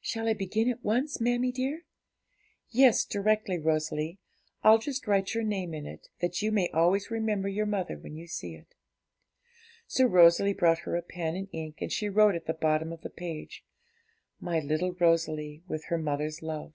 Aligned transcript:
'Shall 0.00 0.26
I 0.26 0.32
begin 0.32 0.70
at 0.70 0.82
once, 0.82 1.20
mammie 1.20 1.52
dear?' 1.52 1.82
'Yes, 2.70 3.04
directly, 3.04 3.58
Rosalie; 3.58 4.18
I'll 4.62 4.78
just 4.78 5.06
write 5.06 5.34
your 5.34 5.44
name 5.44 5.74
in 5.74 5.84
it, 5.84 6.08
that 6.22 6.40
you 6.40 6.50
may 6.50 6.70
always 6.72 7.10
remember 7.10 7.46
your 7.50 7.66
mother 7.66 7.98
when 7.98 8.16
you 8.16 8.26
see 8.26 8.54
it.' 8.54 8.74
So 9.86 10.06
Rosalie 10.06 10.54
brought 10.54 10.78
her 10.88 10.96
a 10.96 11.02
pen 11.02 11.36
and 11.36 11.48
ink, 11.52 11.82
and 11.82 11.92
she 11.92 12.08
wrote 12.08 12.34
at 12.34 12.46
the 12.46 12.54
bottom 12.54 12.90
of 12.90 13.02
the 13.02 13.10
page 13.10 13.66
'My 14.40 14.60
little 14.60 14.92
Rosalie, 14.92 15.62
with 15.68 15.84
her 15.88 15.98
mother's 15.98 16.40
love.' 16.40 16.72